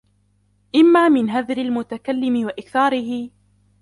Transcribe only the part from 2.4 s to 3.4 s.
وَإِكْثَارِهِ